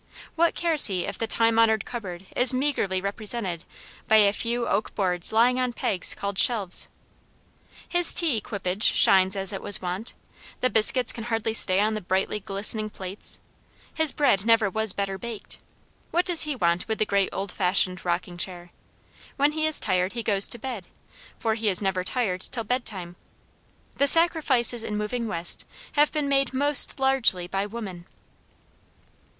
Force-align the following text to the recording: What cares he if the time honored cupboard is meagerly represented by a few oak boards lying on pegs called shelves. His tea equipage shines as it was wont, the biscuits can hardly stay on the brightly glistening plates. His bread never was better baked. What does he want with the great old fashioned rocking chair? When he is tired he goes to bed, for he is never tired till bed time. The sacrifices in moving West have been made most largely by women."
What 0.35 0.55
cares 0.55 0.87
he 0.87 1.05
if 1.05 1.19
the 1.19 1.27
time 1.27 1.59
honored 1.59 1.85
cupboard 1.85 2.25
is 2.35 2.55
meagerly 2.55 2.99
represented 3.01 3.65
by 4.07 4.15
a 4.15 4.33
few 4.33 4.67
oak 4.67 4.95
boards 4.95 5.31
lying 5.31 5.59
on 5.59 5.73
pegs 5.73 6.15
called 6.15 6.39
shelves. 6.39 6.89
His 7.87 8.11
tea 8.11 8.35
equipage 8.37 8.81
shines 8.81 9.35
as 9.35 9.53
it 9.53 9.61
was 9.61 9.79
wont, 9.79 10.15
the 10.59 10.71
biscuits 10.71 11.11
can 11.13 11.25
hardly 11.25 11.53
stay 11.53 11.79
on 11.79 11.93
the 11.93 12.01
brightly 12.01 12.39
glistening 12.39 12.89
plates. 12.89 13.37
His 13.93 14.11
bread 14.11 14.43
never 14.43 14.71
was 14.71 14.91
better 14.91 15.19
baked. 15.19 15.59
What 16.09 16.25
does 16.25 16.45
he 16.45 16.55
want 16.55 16.87
with 16.87 16.97
the 16.97 17.05
great 17.05 17.29
old 17.31 17.51
fashioned 17.51 18.03
rocking 18.03 18.37
chair? 18.37 18.71
When 19.37 19.51
he 19.51 19.67
is 19.67 19.79
tired 19.79 20.13
he 20.13 20.23
goes 20.23 20.47
to 20.47 20.57
bed, 20.57 20.87
for 21.37 21.53
he 21.53 21.69
is 21.69 21.79
never 21.79 22.03
tired 22.03 22.41
till 22.41 22.63
bed 22.63 22.85
time. 22.87 23.17
The 23.97 24.07
sacrifices 24.07 24.83
in 24.83 24.97
moving 24.97 25.27
West 25.27 25.63
have 25.91 26.11
been 26.11 26.27
made 26.27 26.55
most 26.55 26.99
largely 26.99 27.45
by 27.47 27.67
women." 27.67 28.07